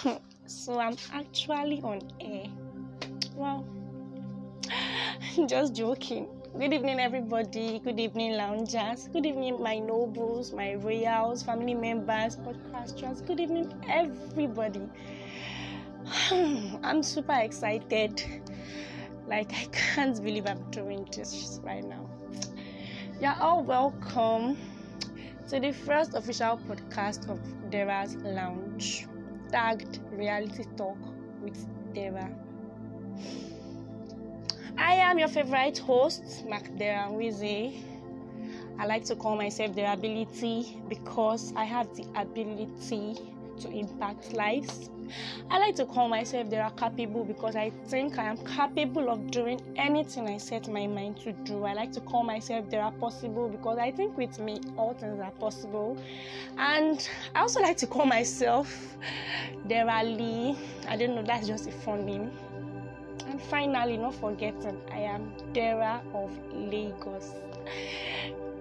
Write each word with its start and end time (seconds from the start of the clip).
so 0.46 0.78
I'm 0.78 0.96
actually 1.12 1.80
on 1.82 2.00
air. 2.20 2.46
Well, 3.34 3.66
just 5.46 5.74
joking. 5.74 6.28
Good 6.58 6.72
evening, 6.72 7.00
everybody. 7.00 7.78
Good 7.78 7.98
evening, 7.98 8.32
loungers. 8.32 9.08
Good 9.12 9.26
evening, 9.26 9.62
my 9.62 9.78
nobles, 9.78 10.52
my 10.52 10.74
royals, 10.74 11.42
family 11.42 11.74
members, 11.74 12.36
podcasters. 12.36 13.26
Good 13.26 13.40
evening, 13.40 13.72
everybody. 13.88 14.82
I'm 16.82 17.02
super 17.02 17.38
excited. 17.40 18.24
Like, 19.26 19.52
I 19.52 19.64
can't 19.72 20.22
believe 20.22 20.46
I'm 20.46 20.70
doing 20.70 21.08
this 21.14 21.60
right 21.62 21.84
now. 21.84 22.08
You're 23.20 23.36
all 23.40 23.62
welcome 23.62 24.56
to 25.48 25.60
the 25.60 25.72
first 25.72 26.14
official 26.14 26.58
podcast 26.68 27.28
of 27.30 27.38
Dera's 27.70 28.16
Lounge, 28.16 29.06
tagged 29.52 30.00
Reality 30.10 30.64
Talk 30.76 30.96
with 31.42 31.66
Dera. 31.94 32.28
I 34.78 34.94
am 34.94 35.18
your 35.18 35.28
favorite 35.28 35.78
host, 35.78 36.44
Mark 36.48 36.76
Dera. 36.78 37.08
I 38.78 38.86
like 38.86 39.04
to 39.04 39.14
call 39.14 39.36
myself 39.36 39.74
the 39.74 39.92
Ability 39.92 40.82
because 40.88 41.52
I 41.54 41.64
have 41.64 41.94
the 41.94 42.06
ability 42.16 43.31
to 43.62 43.70
impact 43.70 44.32
lives. 44.32 44.90
I 45.50 45.58
like 45.58 45.74
to 45.76 45.84
call 45.84 46.08
myself 46.08 46.48
they 46.48 46.58
are 46.58 46.70
capable 46.70 47.24
because 47.24 47.56
I 47.56 47.70
think 47.86 48.18
I 48.18 48.24
am 48.24 48.38
capable 48.38 49.10
of 49.10 49.30
doing 49.30 49.60
anything 49.76 50.28
I 50.28 50.38
set 50.38 50.68
my 50.68 50.86
mind 50.86 51.20
to 51.20 51.32
do. 51.32 51.64
I 51.64 51.74
like 51.74 51.92
to 51.92 52.00
call 52.00 52.22
myself 52.22 52.70
they 52.70 52.78
are 52.78 52.92
possible 52.92 53.48
because 53.48 53.78
I 53.78 53.90
think 53.90 54.16
with 54.16 54.38
me 54.38 54.60
all 54.76 54.94
things 54.94 55.20
are 55.20 55.30
possible. 55.32 55.96
And 56.56 57.08
I 57.34 57.40
also 57.40 57.60
like 57.60 57.76
to 57.78 57.86
call 57.86 58.06
myself 58.06 58.96
Dera 59.66 60.02
Lee. 60.02 60.56
I 60.88 60.96
don't 60.96 61.14
know, 61.14 61.22
that's 61.22 61.46
just 61.46 61.66
a 61.68 61.72
fun 61.72 62.06
name. 62.06 62.30
And 63.28 63.40
finally, 63.40 63.96
not 63.96 64.14
forgetting, 64.14 64.80
I 64.90 64.98
am 65.00 65.32
Dera 65.52 66.02
of 66.14 66.30
Lagos 66.52 67.32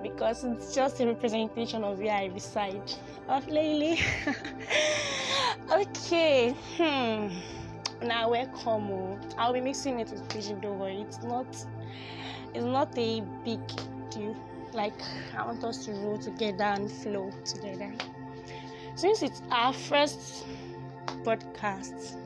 because 0.04 0.44
it's 0.44 0.74
just 0.74 1.00
a 1.00 1.08
representation 1.08 1.84
of 1.84 2.00
where 2.00 2.14
I 2.14 2.26
reside. 2.26 2.92
Of 3.32 3.48
Lily. 3.48 3.98
okay. 5.72 6.54
Hmm. 6.76 7.30
Now 8.06 8.30
welcome. 8.30 8.92
Oh. 8.92 9.18
I'll 9.38 9.54
be 9.54 9.62
mixing 9.62 10.02
it 10.02 10.10
with 10.12 10.28
pidgin 10.28 10.60
don't 10.60 10.78
worry. 10.78 11.06
It's 11.08 11.24
not 11.24 11.48
it's 12.54 12.66
not 12.66 12.90
a 12.98 13.22
big 13.46 13.66
deal. 14.10 14.36
Like 14.74 15.02
I 15.38 15.46
want 15.46 15.64
us 15.64 15.86
to 15.86 15.94
roll 15.94 16.18
together 16.18 16.66
and 16.66 16.92
flow 16.92 17.32
together. 17.46 17.94
Since 18.96 19.24
it's 19.24 19.42
our 19.50 19.72
first 19.72 20.46
podcast, 21.24 22.18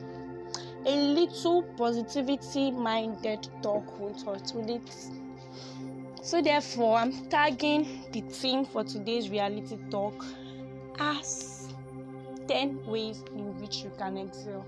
a 0.86 0.96
little 0.96 1.62
positivity 1.62 2.72
minded 2.72 3.48
talk 3.62 4.00
with 4.00 4.68
it 4.68 4.90
so 6.26 6.42
therefore, 6.42 6.96
I'm 6.96 7.12
tagging 7.26 8.04
the 8.10 8.20
theme 8.22 8.64
for 8.64 8.82
today's 8.82 9.30
reality 9.30 9.78
talk 9.92 10.24
as 10.98 11.68
10 12.48 12.86
ways 12.86 13.22
in 13.34 13.60
which 13.60 13.78
you 13.78 13.90
can 13.98 14.16
excel. 14.16 14.64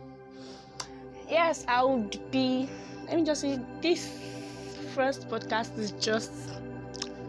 Yes, 1.28 1.64
I 1.68 1.84
would 1.84 2.30
be 2.30 2.68
let 3.06 3.16
me 3.16 3.24
just 3.24 3.40
say 3.40 3.58
this 3.80 4.20
first 4.94 5.28
podcast 5.28 5.78
is 5.78 5.92
just 5.92 6.30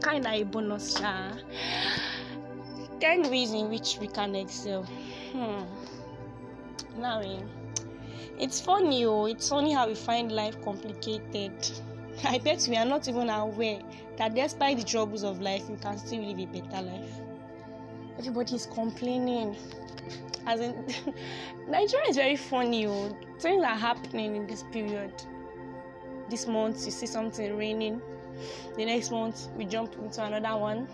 kind 0.01 0.25
of 0.25 0.33
a 0.33 0.43
bonus. 0.43 0.99
Uh, 0.99 1.37
10 2.99 3.29
ways 3.29 3.53
in 3.53 3.69
which 3.69 3.97
we 3.99 4.07
can 4.07 4.35
excel. 4.35 4.83
Hmm. 5.31 5.63
Now, 6.99 7.21
eh, 7.21 7.39
it's 8.37 8.59
funny, 8.59 9.05
oh, 9.05 9.25
it's 9.25 9.47
funny 9.47 9.73
how 9.73 9.87
we 9.87 9.95
find 9.95 10.31
life 10.31 10.61
complicated. 10.63 11.53
I 12.25 12.39
bet 12.39 12.67
we 12.69 12.75
are 12.75 12.85
not 12.85 13.07
even 13.07 13.29
aware 13.29 13.81
that 14.17 14.35
despite 14.35 14.77
the 14.77 14.83
troubles 14.83 15.23
of 15.23 15.39
life, 15.39 15.69
you 15.69 15.77
can 15.77 15.97
still 15.97 16.21
live 16.21 16.39
a 16.39 16.45
better 16.45 16.81
life. 16.81 17.28
Everybody 18.19 18.55
is 18.55 18.65
complaining. 18.65 19.55
As 20.45 20.59
in, 20.59 20.75
Nigeria 21.69 22.09
is 22.09 22.17
very 22.17 22.35
funny. 22.35 22.85
Oh. 22.85 23.17
Things 23.39 23.63
are 23.63 23.77
happening 23.77 24.35
in 24.35 24.45
this 24.45 24.63
period. 24.73 25.13
This 26.29 26.45
month, 26.45 26.83
you 26.83 26.91
see 26.91 27.05
something 27.05 27.57
raining. 27.57 28.01
The 28.75 28.83
next 28.85 29.11
month, 29.11 29.47
we 29.55 29.63
jump 29.63 29.95
into 29.95 30.21
another 30.21 30.59
one. 30.59 30.89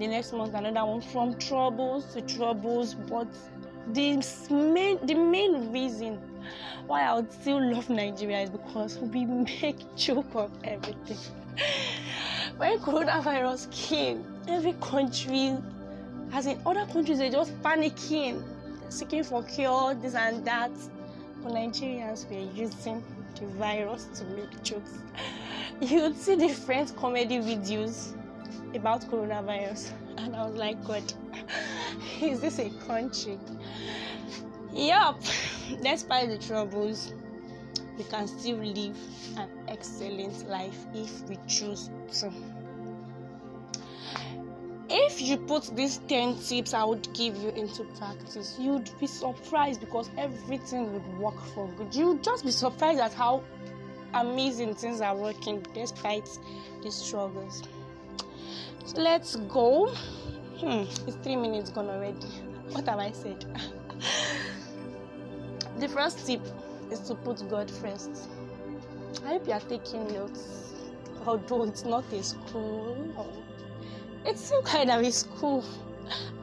The 0.00 0.08
next 0.08 0.32
month, 0.32 0.54
another 0.54 0.84
one. 0.84 1.00
From 1.00 1.38
troubles 1.38 2.12
to 2.14 2.22
troubles, 2.22 2.94
but 2.94 3.28
the 3.92 4.16
main, 4.50 4.98
the 5.06 5.14
main 5.14 5.70
reason 5.72 6.18
why 6.88 7.02
I 7.02 7.14
would 7.14 7.32
still 7.32 7.72
love 7.72 7.88
Nigeria 7.88 8.40
is 8.40 8.50
because 8.50 8.98
we 8.98 9.26
make 9.26 9.78
joke 9.96 10.34
of 10.34 10.50
everything. 10.64 11.18
when 12.56 12.80
coronavirus 12.80 13.70
came, 13.70 14.24
every 14.48 14.72
country, 14.80 15.56
as 16.34 16.46
in 16.46 16.60
other 16.66 16.84
countries, 16.86 17.18
they're 17.18 17.30
just 17.30 17.54
panicking, 17.62 18.42
seeking 18.88 19.22
for 19.22 19.44
cure, 19.44 19.94
this 19.94 20.14
and 20.14 20.44
that. 20.44 20.72
But 21.42 21.52
Nigerians 21.52 22.28
were 22.28 22.52
using 22.52 23.04
the 23.38 23.46
virus 23.46 24.06
to 24.18 24.24
make 24.24 24.62
jokes. 24.64 24.98
You'd 25.80 26.16
see 26.16 26.34
different 26.34 26.96
comedy 26.96 27.38
videos 27.38 28.16
about 28.74 29.02
coronavirus, 29.02 29.92
and 30.18 30.34
I 30.34 30.46
was 30.46 30.56
like, 30.56 30.84
God, 30.84 31.04
is 32.20 32.40
this 32.40 32.58
a 32.58 32.70
country? 32.86 33.38
Yup, 34.72 35.20
despite 35.84 36.28
the 36.30 36.38
troubles, 36.38 37.14
we 37.96 38.02
can 38.04 38.26
still 38.26 38.56
live 38.56 38.96
an 39.36 39.48
excellent 39.68 40.48
life 40.48 40.84
if 40.94 41.22
we 41.28 41.38
choose 41.46 41.90
to. 42.18 42.32
If 44.96 45.20
you 45.20 45.38
put 45.38 45.74
these 45.74 45.98
10 46.08 46.38
tips 46.38 46.72
I 46.72 46.84
would 46.84 47.12
give 47.14 47.36
you 47.36 47.48
into 47.48 47.82
practice, 47.98 48.56
you'd 48.60 48.88
be 49.00 49.08
surprised 49.08 49.80
because 49.80 50.08
everything 50.16 50.92
would 50.92 51.18
work 51.18 51.40
for 51.52 51.66
good. 51.76 51.92
You'd 51.92 52.22
just 52.22 52.44
be 52.44 52.52
surprised 52.52 53.00
at 53.00 53.12
how 53.12 53.42
amazing 54.14 54.76
things 54.76 55.00
are 55.00 55.16
working 55.16 55.66
despite 55.74 56.28
the 56.84 56.92
struggles. 56.92 57.64
So 58.84 59.02
let's 59.02 59.34
go. 59.34 59.88
Hmm, 60.58 60.84
it's 61.08 61.16
three 61.24 61.34
minutes 61.34 61.70
gone 61.70 61.90
already. 61.90 62.28
What 62.70 62.86
have 62.86 63.00
I 63.00 63.10
said? 63.10 63.44
the 65.80 65.88
first 65.88 66.24
tip 66.24 66.42
is 66.92 67.00
to 67.08 67.16
put 67.16 67.48
God 67.50 67.68
first. 67.68 68.28
I 69.24 69.30
hope 69.30 69.48
you 69.48 69.54
are 69.54 69.60
taking 69.60 70.06
notes, 70.06 70.72
although 71.26 71.64
it's 71.64 71.84
not 71.84 72.04
a 72.12 72.22
school. 72.22 73.34
It's 74.24 74.46
still 74.46 74.62
kind 74.62 74.90
of 74.90 75.02
a 75.02 75.12
school. 75.12 75.64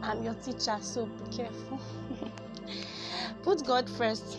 I'm 0.01 0.23
your 0.23 0.35
teacher, 0.35 0.77
so 0.81 1.05
be 1.05 1.37
careful. 1.37 1.79
put 3.43 3.65
God 3.65 3.89
first. 3.89 4.37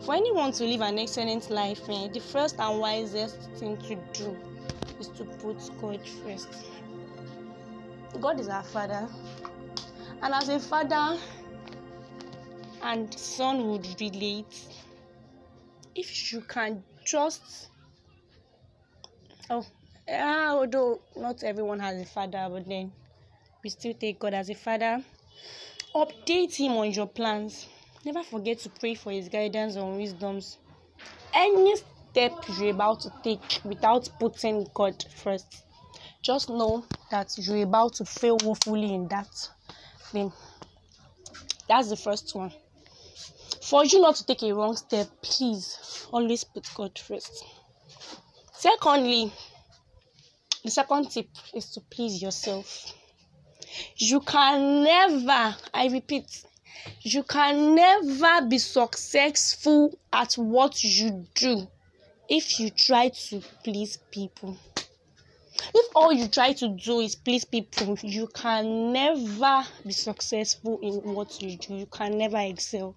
For 0.00 0.14
anyone 0.14 0.52
to 0.52 0.64
live 0.64 0.80
an 0.80 0.98
excellent 0.98 1.50
life, 1.50 1.82
eh, 1.88 2.08
the 2.08 2.20
first 2.20 2.58
and 2.58 2.80
wisest 2.80 3.50
thing 3.56 3.76
to 3.78 3.96
do 4.12 4.36
is 4.98 5.08
to 5.08 5.24
put 5.24 5.58
God 5.80 6.00
first. 6.24 6.48
God 8.20 8.40
is 8.40 8.48
our 8.48 8.62
Father, 8.62 9.08
and 10.22 10.34
as 10.34 10.48
a 10.48 10.58
father 10.58 11.18
and 12.82 13.12
son 13.18 13.68
would 13.68 13.86
relate, 14.00 14.66
if 15.94 16.32
you 16.32 16.40
can 16.42 16.82
just 17.04 17.68
oh 19.50 19.64
Ah, 20.08 20.54
although 20.54 21.00
not 21.16 21.42
everyone 21.42 21.80
has 21.80 22.00
a 22.00 22.04
father, 22.04 22.46
but 22.50 22.68
then 22.68 22.92
we 23.64 23.70
still 23.70 23.94
take 23.94 24.20
God 24.20 24.34
as 24.34 24.48
a 24.48 24.54
father. 24.54 25.02
Update 25.94 26.54
him 26.54 26.72
on 26.72 26.92
your 26.92 27.08
plans. 27.08 27.66
Never 28.04 28.22
forget 28.22 28.60
to 28.60 28.68
pray 28.68 28.94
for 28.94 29.10
his 29.10 29.28
guidance 29.28 29.74
and 29.74 29.96
wisdoms. 29.96 30.58
Any 31.34 31.74
step 31.76 32.32
you're 32.56 32.70
about 32.70 33.00
to 33.00 33.12
take 33.24 33.60
without 33.64 34.08
putting 34.20 34.68
God 34.74 35.04
first, 35.16 35.64
just 36.22 36.48
know 36.48 36.84
that 37.10 37.36
you're 37.36 37.64
about 37.64 37.94
to 37.94 38.04
fail 38.04 38.38
woefully 38.44 38.94
in 38.94 39.08
that 39.08 39.28
thing. 40.12 40.32
That's 41.68 41.88
the 41.88 41.96
first 41.96 42.32
one. 42.34 42.52
For 43.62 43.84
you 43.84 44.00
not 44.00 44.14
to 44.16 44.26
take 44.26 44.44
a 44.44 44.54
wrong 44.54 44.76
step, 44.76 45.08
please 45.20 46.06
always 46.12 46.44
put 46.44 46.68
God 46.76 46.96
first. 46.96 47.44
Secondly, 48.52 49.32
the 50.66 50.72
second 50.72 51.10
tip 51.10 51.28
is 51.54 51.70
to 51.70 51.80
please 51.80 52.20
yourself. 52.20 52.92
You 53.96 54.20
can 54.20 54.82
never, 54.82 55.56
I 55.72 55.88
repeat, 55.88 56.44
you 57.02 57.22
can 57.22 57.74
never 57.74 58.46
be 58.46 58.58
successful 58.58 59.96
at 60.12 60.34
what 60.34 60.82
you 60.82 61.26
do 61.34 61.68
if 62.28 62.58
you 62.58 62.70
try 62.70 63.08
to 63.08 63.40
please 63.62 63.96
people. 64.10 64.56
if 65.74 65.86
all 65.94 66.12
you 66.12 66.28
try 66.28 66.52
to 66.52 66.68
do 66.68 67.00
is 67.00 67.14
please 67.14 67.44
people 67.44 67.96
you 68.02 68.26
can 68.28 68.92
never 68.92 69.64
be 69.84 69.92
successful 69.92 70.78
in 70.82 70.94
what 71.14 71.40
you 71.40 71.56
do 71.56 71.74
you 71.74 71.86
can 71.86 72.18
never 72.18 72.38
excel 72.38 72.94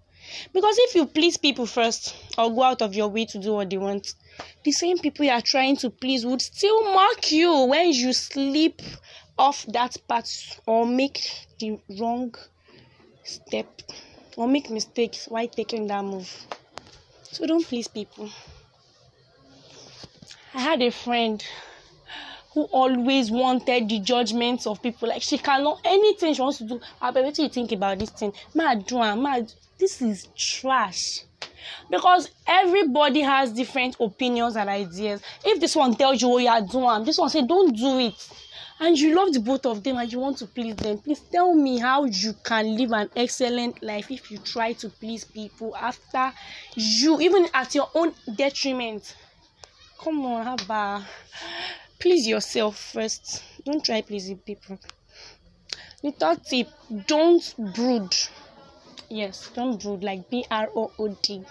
because 0.53 0.77
if 0.79 0.95
you 0.95 1.05
please 1.05 1.37
people 1.37 1.65
first 1.65 2.15
or 2.37 2.53
go 2.53 2.63
out 2.63 2.81
of 2.81 2.93
your 2.95 3.07
way 3.07 3.25
to 3.25 3.39
do 3.39 3.53
what 3.53 3.69
they 3.69 3.77
want 3.77 4.13
the 4.63 4.71
same 4.71 4.97
people 4.97 5.25
you 5.25 5.31
are 5.31 5.41
trying 5.41 5.75
to 5.75 5.89
please 5.89 6.25
would 6.25 6.41
still 6.41 6.93
mock 6.93 7.31
you 7.31 7.65
when 7.65 7.91
you 7.91 8.13
slip 8.13 8.81
off 9.37 9.65
that 9.67 9.95
path 10.07 10.59
or 10.65 10.85
make 10.85 11.47
the 11.59 11.79
wrong 11.97 12.35
step 13.23 13.81
or 14.35 14.47
make 14.47 14.69
mistakes 14.69 15.27
while 15.27 15.47
taking 15.47 15.87
that 15.87 16.03
move. 16.03 16.29
So 17.23 17.45
don't 17.45 17.65
please 17.65 17.87
people. 17.87 18.29
I 20.53 20.61
had 20.61 20.81
a 20.81 20.91
friend 20.91 21.43
who 22.53 22.63
always 22.63 23.29
wanted 23.29 23.89
the 23.89 23.99
judgments 23.99 24.65
of 24.65 24.81
people. 24.81 25.07
Like 25.07 25.21
she 25.21 25.37
cannot 25.37 25.81
anything 25.85 26.33
she 26.33 26.41
wants 26.41 26.57
to 26.59 26.65
do. 26.65 26.79
Bet 27.01 27.23
what 27.23 27.37
you 27.37 27.49
think 27.49 27.71
about 27.71 27.99
this 27.99 28.09
thing. 28.09 28.33
Mad 28.53 28.85
do 28.85 28.97
mad. 28.97 29.51
This 29.77 30.01
is 30.01 30.27
trash. 30.35 31.21
Because 31.89 32.29
everybody 32.47 33.21
has 33.21 33.51
different 33.51 33.95
opinions 33.99 34.55
and 34.55 34.69
ideas. 34.69 35.21
If 35.43 35.59
this 35.59 35.75
one 35.75 35.95
tells 35.95 36.21
you 36.21 36.29
what 36.29 36.43
you 36.43 36.49
are 36.49 36.61
doing, 36.61 37.05
this 37.05 37.17
one 37.17 37.29
say 37.29 37.45
don't 37.45 37.75
do 37.75 37.99
it. 37.99 38.29
And 38.81 38.97
you 38.97 39.13
love 39.13 39.33
the 39.33 39.41
both 39.41 39.65
of 39.65 39.83
them 39.83 39.97
and 39.97 40.11
you 40.11 40.19
want 40.19 40.37
to 40.37 40.45
please 40.45 40.75
them. 40.77 40.99
Please 40.99 41.19
tell 41.19 41.53
me 41.53 41.79
how 41.79 42.05
you 42.05 42.33
can 42.43 42.77
live 42.77 42.93
an 42.93 43.09
excellent 43.15 43.83
life 43.83 44.09
if 44.09 44.31
you 44.31 44.37
try 44.37 44.73
to 44.73 44.89
please 44.89 45.25
people 45.25 45.75
after 45.75 46.31
you, 46.75 47.19
even 47.19 47.47
at 47.53 47.75
your 47.75 47.89
own 47.93 48.13
detriment. 48.35 49.15
Come 50.01 50.25
on, 50.25 50.57
Haba 50.57 51.03
please 51.99 52.27
yourself 52.27 52.77
first. 52.77 53.43
Don't 53.65 53.83
try 53.83 54.01
pleasing 54.01 54.37
people. 54.37 54.79
The 56.01 56.11
third 56.11 56.43
tip 56.45 56.69
don't 57.07 57.55
brood. 57.75 58.15
Yes 59.09 59.49
don't 59.53 59.81
brood 59.81 60.03
like 60.03 60.29
b-r-o-o-d 60.29 61.45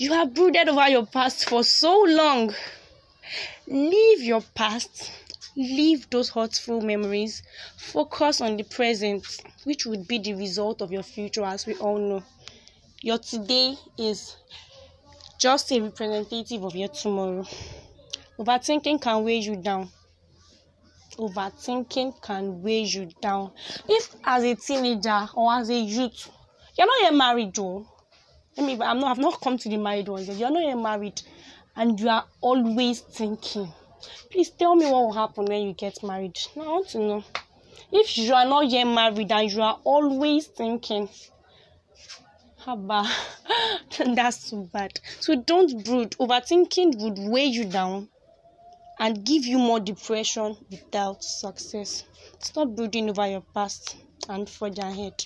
you 0.00 0.14
have 0.14 0.32
brooded 0.32 0.66
over 0.66 0.88
your 0.88 1.04
past 1.04 1.46
for 1.46 1.62
so 1.62 2.04
long. 2.08 2.54
Leave 3.66 4.22
your 4.22 4.40
past. 4.54 5.12
Leave 5.54 6.08
those 6.08 6.30
hurtful 6.30 6.80
memories. 6.80 7.42
Focus 7.76 8.40
on 8.40 8.56
the 8.56 8.62
present 8.62 9.26
which 9.64 9.84
would 9.84 10.08
be 10.08 10.18
the 10.18 10.32
result 10.32 10.80
of 10.80 10.90
your 10.90 11.02
future 11.02 11.44
as 11.44 11.66
we 11.66 11.74
all 11.74 11.98
know. 11.98 12.22
Your 13.02 13.18
today 13.18 13.74
is 13.98 14.36
just 15.38 15.70
a 15.70 15.80
representative 15.80 16.64
of 16.64 16.74
your 16.74 16.88
tomorrow 16.88 17.44
Overthinking 18.40 19.02
can 19.02 19.22
weigh 19.22 19.36
you 19.36 19.54
down. 19.56 19.90
Overthinking 21.18 22.22
can 22.22 22.62
weigh 22.62 22.84
you 22.84 23.10
down. 23.20 23.52
If 23.86 24.16
as 24.24 24.44
a 24.44 24.54
teenager 24.54 25.28
or 25.34 25.52
as 25.52 25.68
a 25.68 25.78
youth, 25.78 26.30
you're 26.74 26.86
not 26.86 27.02
yet 27.02 27.14
married 27.14 27.54
though. 27.54 27.86
I 28.56 28.62
mean, 28.62 28.80
I'm 28.80 28.98
not 28.98 29.10
I've 29.10 29.18
not 29.18 29.42
come 29.42 29.58
to 29.58 29.68
the 29.68 29.76
married 29.76 30.08
ones. 30.08 30.26
You're 30.26 30.50
not 30.50 30.62
yet 30.62 30.78
married 30.78 31.20
and 31.76 32.00
you 32.00 32.08
are 32.08 32.24
always 32.40 33.00
thinking. 33.00 33.70
Please 34.30 34.48
tell 34.48 34.74
me 34.74 34.86
what 34.86 35.02
will 35.02 35.12
happen 35.12 35.44
when 35.44 35.60
you 35.60 35.74
get 35.74 36.02
married. 36.02 36.38
I 36.56 36.60
want 36.60 36.88
to 36.88 36.98
know. 36.98 37.24
If 37.92 38.16
you 38.16 38.32
are 38.32 38.46
not 38.46 38.70
yet 38.70 38.84
married 38.84 39.30
and 39.30 39.52
you 39.52 39.60
are 39.60 39.78
always 39.84 40.46
thinking, 40.46 41.10
Haba, 42.62 43.06
that's 44.14 44.48
too 44.48 44.66
bad. 44.72 44.98
So 45.18 45.34
don't 45.34 45.84
brood. 45.84 46.12
Overthinking 46.12 47.02
would 47.02 47.18
weigh 47.18 47.44
you 47.44 47.66
down 47.66 48.08
and 49.00 49.24
give 49.24 49.46
you 49.46 49.58
more 49.58 49.80
depression 49.80 50.54
without 50.70 51.24
success. 51.24 52.04
Stop 52.38 52.68
brooding 52.68 53.08
over 53.08 53.26
your 53.26 53.40
past 53.54 53.96
and 54.28 54.48
forge 54.48 54.78
ahead. 54.78 55.24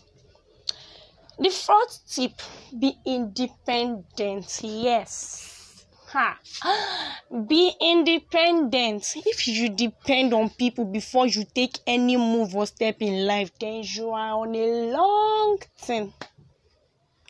The 1.40 1.50
fourth 1.50 2.00
tip 2.08 2.40
be 2.78 2.96
independent. 3.04 4.60
Yes. 4.62 5.84
Ha. 6.06 6.38
Be 7.48 7.72
independent. 7.80 9.14
If 9.16 9.48
you 9.48 9.68
depend 9.70 10.32
on 10.32 10.50
people 10.50 10.84
before 10.84 11.26
you 11.26 11.44
take 11.52 11.80
any 11.88 12.16
move 12.16 12.54
or 12.54 12.66
step 12.66 13.02
in 13.02 13.26
life, 13.26 13.50
then 13.58 13.82
you 13.82 14.10
are 14.10 14.38
on 14.42 14.54
a 14.54 14.92
long 14.92 15.58
thing. 15.76 16.12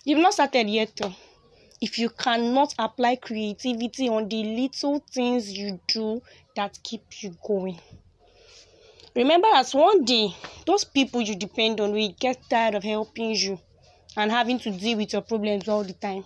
You've 0.04 0.18
not 0.18 0.34
started 0.34 0.68
yet, 0.68 0.92
though 0.96 1.14
if 1.84 1.98
you 1.98 2.08
cannot 2.08 2.74
apply 2.78 3.14
creativity 3.16 4.08
on 4.08 4.26
the 4.26 4.42
little 4.42 5.04
things 5.12 5.52
you 5.52 5.78
do 5.86 6.22
that 6.56 6.78
keep 6.82 7.22
you 7.22 7.36
going. 7.46 7.78
Remember 9.14 9.48
that 9.52 9.70
one 9.72 10.02
day, 10.02 10.34
those 10.64 10.82
people 10.84 11.20
you 11.20 11.36
depend 11.36 11.80
on 11.80 11.92
will 11.92 12.14
get 12.18 12.38
tired 12.48 12.74
of 12.74 12.82
helping 12.82 13.34
you 13.34 13.60
and 14.16 14.30
having 14.32 14.58
to 14.60 14.70
deal 14.70 14.96
with 14.96 15.12
your 15.12 15.20
problems 15.20 15.68
all 15.68 15.84
the 15.84 15.92
time. 15.92 16.24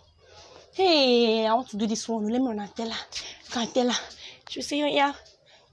Hey, 0.72 1.44
I 1.44 1.52
want 1.52 1.70
to 1.70 1.76
do 1.76 1.88
this 1.88 2.08
one. 2.08 2.28
Let 2.28 2.40
me 2.40 2.46
run 2.46 2.60
and 2.60 2.76
tell 2.76 2.88
her. 2.88 3.04
You 3.44 3.50
can 3.50 3.66
tell 3.72 3.90
her. 3.90 4.00
She'll 4.48 4.62
say, 4.62 4.80
oh, 4.82 4.86
yeah. 4.86 5.12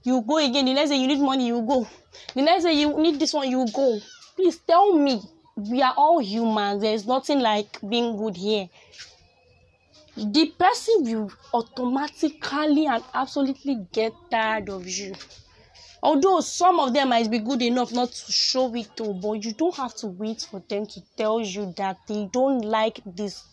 You 0.02 0.20
go 0.26 0.38
again. 0.38 0.64
The 0.64 0.74
next 0.74 0.90
day 0.90 0.96
you 0.96 1.06
need 1.06 1.20
money, 1.20 1.46
you 1.46 1.62
go. 1.62 1.86
The 2.34 2.42
next 2.42 2.64
day 2.64 2.72
you 2.72 3.00
need 3.00 3.20
this 3.20 3.32
one, 3.32 3.48
you 3.48 3.64
go. 3.72 4.00
Please 4.34 4.58
tell 4.58 4.92
me. 4.98 5.20
We 5.56 5.80
are 5.80 5.94
all 5.96 6.18
humans. 6.18 6.82
There's 6.82 7.06
nothing 7.06 7.38
like 7.38 7.78
being 7.88 8.16
good 8.16 8.36
here 8.36 8.68
the 10.16 10.46
person 10.58 10.94
will 11.04 11.30
automatically 11.52 12.86
and 12.86 13.04
absolutely 13.12 13.86
get 13.92 14.12
tired 14.30 14.70
of 14.70 14.88
you. 14.88 15.14
Although 16.02 16.40
some 16.40 16.80
of 16.80 16.94
them 16.94 17.10
might 17.10 17.30
be 17.30 17.38
good 17.38 17.60
enough 17.60 17.92
not 17.92 18.12
to 18.12 18.32
show 18.32 18.74
it 18.74 18.96
to 18.96 19.12
but 19.12 19.44
you 19.44 19.52
don't 19.52 19.76
have 19.76 19.94
to 19.96 20.06
wait 20.06 20.46
for 20.50 20.62
them 20.68 20.86
to 20.86 21.00
tell 21.16 21.40
you 21.40 21.74
that 21.76 21.98
they 22.08 22.28
don't 22.32 22.60
like 22.62 23.00
this. 23.04 23.44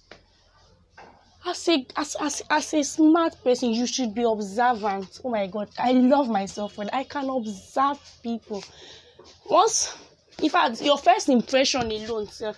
As 1.46 1.68
a 1.68 1.86
as, 1.98 2.16
as, 2.22 2.42
as 2.50 2.74
a 2.74 2.84
smart 2.84 3.44
person 3.44 3.72
you 3.72 3.86
should 3.86 4.16
be 4.16 4.24
observant. 4.24 5.20
Oh 5.26 5.30
my 5.30 5.48
god 5.48 5.70
i 5.78 5.92
love 5.92 6.30
myself 6.30 6.78
when 6.78 6.90
i 6.94 7.04
can 7.04 7.30
observe 7.30 8.00
people. 8.22 8.64
Once 9.50 9.98
in 10.42 10.50
fact 10.50 10.82
your 10.82 10.98
first 10.98 11.28
impression 11.28 11.92
alone 11.92 12.28
sef 12.28 12.58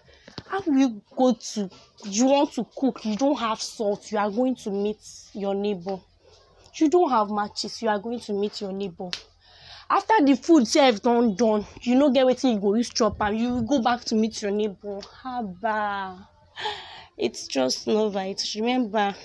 how 0.50 0.62
will 0.66 0.78
you 0.78 1.02
go 1.18 1.34
to 1.34 1.70
you 2.04 2.26
want 2.26 2.54
to 2.54 2.66
cook 2.76 3.04
you 3.06 3.16
don't 3.16 3.38
have 3.40 3.62
salt 3.62 4.12
you 4.12 4.18
are 4.18 4.30
going 4.30 4.56
to 4.56 4.72
meet 4.72 5.02
your 5.34 5.56
neighbor. 5.56 5.98
You 6.76 6.90
don't 6.90 7.10
have 7.10 7.30
matches 7.30 7.82
you 7.82 7.90
are 7.90 8.00
going 8.00 8.20
to 8.22 8.34
meet 8.34 8.62
your 8.62 8.74
neighbor. 8.74 9.10
After 9.90 10.14
the 10.26 10.36
food 10.36 10.68
sef 10.68 11.02
don 11.02 11.36
done 11.36 11.66
you 11.82 11.96
no 11.96 12.12
get 12.12 12.26
wetin 12.26 12.54
you 12.54 12.60
go 12.60 12.76
use 12.76 12.90
chop 12.90 13.22
am 13.22 13.36
you 13.36 13.64
go 13.64 13.82
back 13.82 14.04
to 14.06 14.16
meet 14.16 14.42
your 14.42 14.52
neighbor. 14.52 15.00
Haba. 15.24 16.28
It's 17.18 17.48
just 17.48 17.88
no 17.88 18.10
right. 18.12 18.42
Remember 18.56 19.16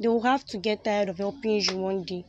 they 0.00 0.08
will 0.08 0.22
have 0.22 0.44
to 0.46 0.58
get 0.58 0.84
tired 0.84 1.08
of 1.08 1.18
helping 1.18 1.60
you 1.60 1.76
one 1.76 2.04
day. 2.04 2.24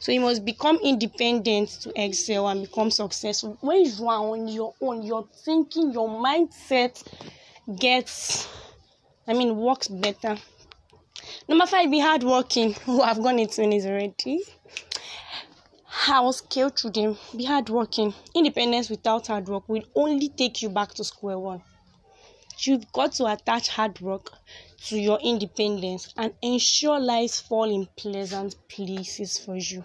So 0.00 0.12
you 0.12 0.20
must 0.20 0.44
become 0.44 0.78
independent 0.82 1.68
to 1.82 1.92
excel 1.96 2.48
and 2.48 2.62
become 2.62 2.90
successful. 2.90 3.58
When 3.60 3.84
you 3.84 4.08
are 4.08 4.24
on 4.32 4.48
your 4.48 4.74
own 4.80 5.02
your 5.02 5.28
thinking 5.44 5.92
your 5.92 6.08
mindset 6.08 7.02
gets 7.78 8.48
i 9.26 9.32
mean 9.32 9.56
works 9.56 9.88
better. 9.88 10.36
Number 11.48 11.66
five 11.66 11.90
be 11.90 12.00
hardworking 12.00 12.74
who 12.74 13.02
have 13.08 13.22
gone 13.22 13.38
into 13.38 13.62
it 13.62 13.84
already. 13.84 14.40
How 15.84 16.30
scale 16.30 16.70
through 16.70 16.92
them 16.92 17.18
be 17.36 17.44
hardworking 17.44 18.14
independence 18.34 18.88
without 18.88 19.26
hard 19.26 19.48
work 19.48 19.68
will 19.68 19.84
only 19.94 20.28
take 20.28 20.62
you 20.62 20.68
back 20.68 20.94
to 20.94 21.04
square 21.04 21.38
one. 21.38 21.62
You've 22.58 22.90
got 22.92 23.12
to 23.14 23.26
attach 23.26 23.68
hard 23.68 24.00
work 24.00 24.32
to 24.86 24.98
your 24.98 25.18
independence 25.20 26.12
and 26.16 26.32
ensure 26.42 26.98
lives 26.98 27.40
fall 27.40 27.70
in 27.70 27.86
pleasant 27.96 28.56
places 28.68 29.38
for 29.38 29.56
you 29.56 29.84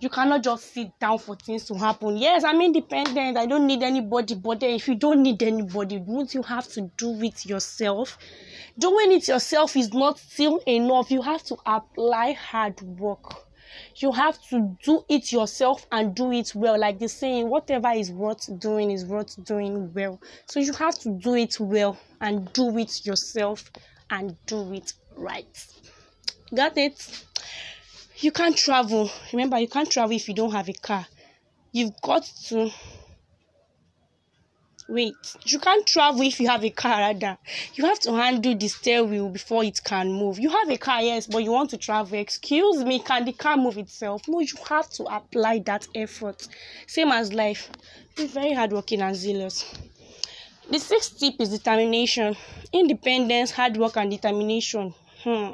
you 0.00 0.08
cannot 0.08 0.42
just 0.42 0.72
sit 0.72 0.98
down 0.98 1.18
for 1.18 1.36
things 1.36 1.64
to 1.66 1.74
happen. 1.74 2.16
Yes 2.16 2.44
i'm 2.44 2.60
independent. 2.60 3.36
I 3.36 3.46
don't 3.46 3.66
need 3.66 3.82
anybody. 3.82 4.34
But 4.34 4.60
then 4.60 4.70
if 4.70 4.88
you 4.88 4.94
don't 4.94 5.22
need 5.22 5.42
anybody 5.42 5.98
won't 5.98 6.34
you 6.34 6.42
have 6.42 6.68
to 6.68 6.90
do 6.96 7.22
it 7.22 7.46
yourself? 7.46 8.18
Doing 8.78 9.12
it 9.12 9.28
yourself 9.28 9.76
is 9.76 9.92
not 9.92 10.18
still 10.18 10.58
enough. 10.66 11.10
You 11.10 11.22
have 11.22 11.42
to 11.44 11.56
apply 11.66 12.32
hard 12.32 12.80
work. 12.82 13.44
You 13.96 14.12
have 14.12 14.40
to 14.50 14.76
do 14.82 15.04
it 15.08 15.32
yourself 15.32 15.86
and 15.90 16.14
do 16.14 16.32
it 16.32 16.54
well. 16.54 16.78
Like 16.78 16.98
the 16.98 17.08
saying 17.08 17.48
whatever 17.48 17.90
is 17.90 18.10
worth 18.10 18.48
doing 18.58 18.90
is 18.90 19.04
worth 19.04 19.42
doing 19.44 19.92
well. 19.92 20.20
So 20.46 20.60
you 20.60 20.72
have 20.74 20.98
to 21.00 21.10
do 21.10 21.34
it 21.34 21.58
well 21.58 21.96
and 22.20 22.52
do 22.52 22.76
it 22.78 23.04
yourself 23.06 23.70
and 24.10 24.36
do 24.46 24.72
it 24.72 24.92
right. 25.16 25.66
Got 26.54 26.78
it 26.78 27.24
you 28.18 28.30
can't 28.32 28.56
travel. 28.56 29.10
Remember 29.32 29.58
you 29.58 29.68
can't 29.68 29.90
travel 29.90 30.14
if 30.14 30.28
you 30.28 30.34
don't 30.34 30.52
have 30.52 30.68
a 30.68 30.72
car. 30.72 31.06
You've 31.72 32.00
got 32.02 32.24
to 32.48 32.70
wait. 34.88 35.14
You 35.44 35.58
can't 35.58 35.86
travel 35.86 36.22
if 36.22 36.38
you 36.40 36.48
have 36.48 36.64
a 36.64 36.70
car 36.70 36.98
rather. 36.98 37.38
You 37.74 37.84
have 37.86 37.98
to 38.00 38.12
handle 38.12 38.54
the 38.54 38.68
steering 38.68 39.10
wheel 39.10 39.28
before 39.28 39.64
it 39.64 39.80
can 39.82 40.12
move. 40.12 40.38
You 40.38 40.50
have 40.50 40.70
a 40.70 40.76
car 40.76 41.02
yes 41.02 41.26
but 41.26 41.42
you 41.42 41.50
want 41.50 41.70
to 41.70 41.78
travel. 41.78 42.18
Excuse 42.18 42.84
me 42.84 43.00
can 43.00 43.24
the 43.24 43.32
car 43.32 43.56
move 43.56 43.78
itself? 43.78 44.22
No 44.28 44.40
you 44.40 44.54
have 44.68 44.90
to 44.90 45.04
apply 45.04 45.60
that 45.60 45.88
effort. 45.94 46.46
Same 46.86 47.10
as 47.12 47.32
life. 47.32 47.70
Be 48.16 48.26
very 48.26 48.52
hardworking 48.52 49.00
and 49.02 49.16
zealous. 49.16 49.74
The 50.70 50.78
sixth 50.78 51.18
tip 51.18 51.34
is 51.40 51.50
determination. 51.50 52.36
Independence 52.72 53.50
hard 53.50 53.76
work 53.76 53.96
and 53.96 54.10
determination. 54.10 54.94
Hmm. 55.22 55.50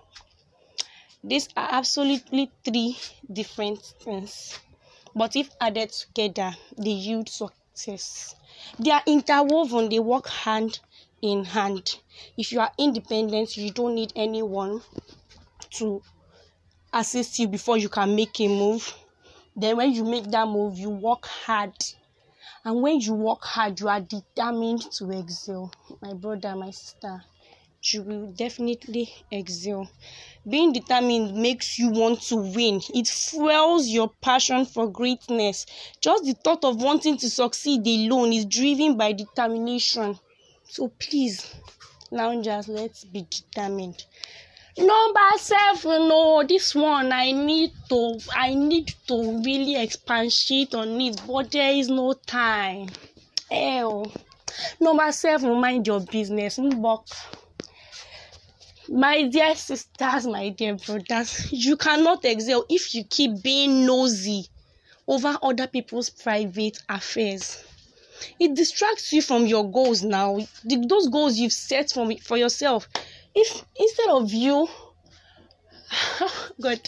These 1.22 1.48
are 1.56 1.68
absolutely 1.72 2.50
three 2.64 2.96
different 3.30 3.80
things. 4.02 4.58
But 5.14 5.36
if 5.36 5.50
added 5.60 5.90
together 5.90 6.52
they 6.78 6.90
yield 6.90 7.28
success. 7.28 8.34
They 8.78 8.90
are 8.90 9.02
interwoven. 9.06 9.88
They 9.88 9.98
work 9.98 10.28
hand 10.28 10.80
in 11.20 11.44
hand. 11.44 11.96
If 12.38 12.52
you 12.52 12.60
are 12.60 12.72
independent 12.78 13.56
you 13.56 13.70
don't 13.70 13.94
need 13.94 14.12
anyone 14.16 14.80
to 15.72 16.02
assist 16.92 17.38
you 17.38 17.48
before 17.48 17.76
you 17.76 17.88
can 17.88 18.16
make 18.16 18.40
a 18.40 18.48
move. 18.48 18.94
Then 19.54 19.76
when 19.76 19.92
you 19.92 20.04
make 20.04 20.30
that 20.30 20.48
move 20.48 20.78
you 20.78 20.90
work 20.90 21.26
hard. 21.26 21.74
And 22.64 22.80
when 22.82 23.00
you 23.00 23.14
work 23.14 23.42
hard 23.42 23.78
you 23.78 23.88
are 23.88 24.00
determined 24.00 24.90
to 24.92 25.10
excel. 25.10 25.70
My 26.00 26.14
brother 26.14 26.56
my 26.56 26.70
sister 26.70 27.22
you 27.82 28.02
will 28.02 28.32
definitely 28.32 29.12
excel. 29.30 29.90
Being 30.48 30.72
determined 30.72 31.34
makes 31.34 31.78
you 31.78 31.90
want 31.90 32.20
to 32.22 32.36
win. 32.36 32.80
It 32.94 33.08
fuels 33.08 33.88
your 33.88 34.10
passion 34.20 34.66
for 34.66 34.86
greatness. 34.88 35.66
Just 36.00 36.24
the 36.24 36.34
thought 36.34 36.64
of 36.64 36.82
wanting 36.82 37.16
to 37.18 37.30
succeed 37.30 37.86
alone 37.86 38.32
is 38.32 38.44
driven 38.44 38.96
by 38.96 39.12
determination. 39.12 40.18
So 40.68 40.88
please 40.98 41.54
loungers 42.10 42.68
let's 42.68 43.04
be 43.04 43.26
determined. 43.30 44.04
Number 44.76 45.30
seven 45.36 46.08
no 46.08 46.44
this 46.46 46.74
one 46.74 47.12
i 47.12 47.32
need 47.32 47.72
to 47.88 48.18
i 48.34 48.54
need 48.54 48.94
to 49.08 49.42
really 49.44 49.76
expatiate 49.76 50.74
on 50.74 51.00
it 51.00 51.20
but 51.26 51.50
there 51.50 51.72
is 51.72 51.88
no 51.88 52.12
time. 52.12 52.88
Hell. 53.50 54.12
number 54.80 55.10
seven 55.12 55.60
mind 55.60 55.86
your 55.86 56.00
business. 56.00 56.58
Mbok 56.58 57.06
my 58.90 59.22
dear 59.28 59.54
sisters 59.54 60.26
my 60.26 60.48
dear 60.48 60.74
brothers 60.74 61.52
you 61.52 61.76
cannot 61.76 62.24
excel 62.24 62.64
if 62.68 62.92
you 62.92 63.04
keep 63.04 63.40
being 63.40 63.86
nosy 63.86 64.44
over 65.06 65.36
other 65.42 65.66
people's 65.66 66.10
private 66.10 66.78
affairs. 66.88 67.64
It 68.38 68.54
distracts 68.54 69.12
you 69.12 69.22
from 69.22 69.46
your 69.46 69.70
goals 69.70 70.02
now. 70.02 70.38
The, 70.64 70.84
those 70.88 71.08
goals 71.08 71.36
you've 71.36 71.52
set 71.52 71.90
for, 71.90 72.08
for 72.22 72.36
yourself. 72.36 72.88
If 73.34 73.64
instead 73.76 74.08
of 74.10 74.32
you 74.32 74.68
god 76.60 76.80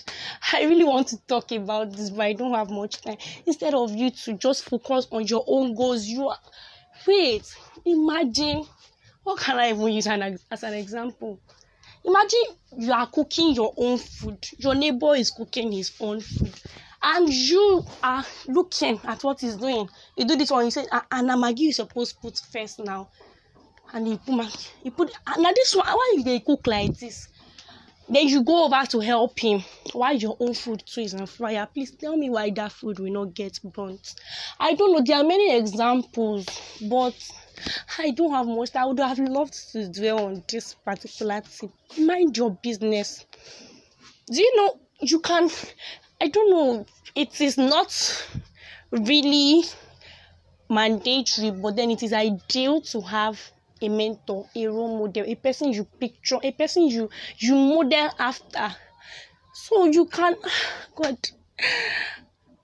i 0.53 0.63
really 0.63 0.85
want 0.85 1.09
to 1.09 1.17
talk 1.27 1.51
about 1.51 1.93
this 1.93 2.11
but 2.11 2.21
i 2.21 2.33
don't 2.33 2.55
have 2.55 2.71
much 2.71 3.01
time. 3.01 3.17
Instead 3.47 3.75
of 3.75 3.91
you 3.95 4.11
to 4.11 4.35
just 4.35 4.65
focus 4.65 5.09
on 5.11 5.27
your 5.27 5.45
own 5.47 5.75
goals 5.75 6.07
you 6.07 6.29
are 6.29 6.39
wait 7.07 7.53
imagine 7.85 8.65
what 9.25 9.41
can 9.41 9.59
i 9.59 9.71
even 9.71 9.89
use 9.93 10.07
an, 10.07 10.39
as 10.53 10.63
an 10.63 10.75
example 10.75 11.41
imagine 12.05 12.57
you 12.79 12.93
are 12.93 13.07
cooking 13.07 13.55
your 13.55 13.73
own 13.77 13.99
food. 13.99 14.45
Your 14.59 14.75
neighbor 14.75 15.15
is 15.15 15.31
cooking 15.31 15.73
his 15.73 15.93
own 16.01 16.21
food. 16.21 16.55
And 17.03 17.29
you 17.33 17.85
are 18.03 18.25
looking 18.47 19.01
at 19.05 19.25
what 19.25 19.41
he's 19.41 19.57
doing. 19.57 19.89
You 20.17 20.25
do 20.25 20.37
this 20.37 20.51
one 20.51 20.65
you 20.67 20.71
say 20.71 20.87
ah 20.93 21.05
and 21.11 21.27
na 21.27 21.37
maggi 21.37 21.61
you 21.61 21.73
suppose 21.73 22.13
put 22.13 22.39
first 22.39 22.79
now. 22.79 23.11
And 23.93 24.07
you 24.09 24.19
put 24.19 24.35
maggi. 24.35 24.69
You 24.85 24.93
put 24.93 25.13
and 25.27 25.43
na 25.43 25.51
this 25.55 25.75
one 25.75 25.87
why 25.87 26.15
you 26.17 26.25
dey 26.25 26.41
cook 26.41 26.67
like 26.67 26.97
this? 26.99 27.29
Then 28.09 28.29
you 28.29 28.45
go 28.45 28.65
over 28.67 28.85
to 28.87 29.01
help 29.01 29.39
him. 29.39 29.65
While 29.93 30.15
your 30.17 30.37
own 30.39 30.55
food 30.55 30.83
too 30.87 31.01
is 31.01 31.15
on 31.15 31.27
fire? 31.27 31.69
Please 31.73 31.93
tell 31.97 32.17
me 32.17 32.31
why 32.31 32.51
that 32.51 32.73
food 32.73 32.99
will 32.99 33.13
not 33.13 33.35
get 33.35 33.59
burnt. 33.65 34.15
I 34.61 34.75
don't 34.75 34.93
know 34.93 35.03
there 35.05 35.17
are 35.19 35.25
many 35.25 35.57
examples 35.57 36.47
but 36.89 37.15
I 37.99 38.11
don't 38.11 38.33
have 38.33 38.47
much. 38.47 38.75
I 38.75 38.85
would 38.85 38.99
have 38.99 39.19
loved 39.19 39.55
to 39.73 39.89
dwell 39.89 40.27
on 40.27 40.45
this 40.49 40.75
particular 40.75 41.41
tip. 41.41 41.71
Mind 41.99 42.37
your 42.37 42.51
business. 42.63 43.25
Do 44.27 44.41
you 44.41 44.57
know 44.57 44.81
you 45.01 45.21
can? 45.21 45.51
I 46.21 46.29
don't 46.29 46.51
know. 46.51 46.87
It 47.15 47.41
is 47.41 47.59
not 47.59 47.93
really 48.91 49.65
mandatory, 50.71 51.51
but 51.51 51.77
then 51.77 51.91
it 51.91 52.03
is 52.03 52.13
ideal 52.13 52.81
to 52.81 53.01
have 53.03 53.39
a 53.81 53.89
mentor, 53.89 54.49
a 54.55 54.67
role 54.67 54.99
model, 54.99 55.25
a 55.27 55.35
person 55.35 55.73
you 55.73 55.85
picture, 55.85 56.39
a 56.43 56.53
person 56.53 56.87
you 56.89 57.11
you 57.39 57.55
model 57.55 58.11
after. 58.19 58.75
So 59.55 59.85
you 59.87 60.07
can, 60.07 60.37
God, 60.95 61.19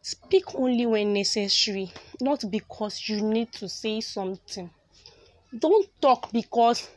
speak 0.00 0.54
only 0.54 0.86
when 0.86 1.12
necessary, 1.12 1.92
not 2.20 2.44
because 2.50 3.08
you 3.08 3.20
need 3.20 3.52
to 3.52 3.68
say 3.68 4.00
something 4.00 4.70
don't 5.56 5.88
talk 6.00 6.32
because 6.32 6.88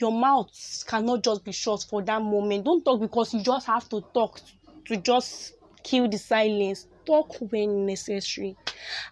your 0.00 0.12
mouth 0.12 0.84
cannot 0.86 1.22
just 1.22 1.44
be 1.44 1.52
shut 1.52 1.84
for 1.88 2.02
that 2.02 2.20
moment. 2.22 2.64
Don't 2.64 2.84
talk 2.84 3.00
because 3.00 3.34
you 3.34 3.42
just 3.42 3.66
have 3.66 3.88
to 3.90 4.02
talk 4.12 4.40
to 4.86 4.96
just 4.96 5.54
kill 5.82 6.08
the 6.08 6.18
silence. 6.18 6.86
Talk 7.04 7.36
when 7.50 7.86
necessary. 7.86 8.56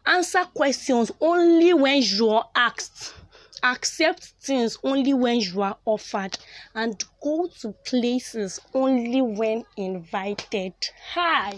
Answer 0.06 0.44
questions 0.54 1.10
only 1.20 1.74
when 1.74 2.02
you 2.02 2.28
are 2.30 2.48
asked. 2.54 3.14
Accept 3.62 4.32
things 4.40 4.78
only 4.82 5.12
when 5.12 5.40
you 5.40 5.60
are 5.62 5.76
offered. 5.84 6.38
And 6.74 7.02
go 7.22 7.48
to 7.60 7.72
places 7.84 8.60
only 8.72 9.20
when 9.20 9.64
invited. 9.76 10.72
Hi. 11.14 11.52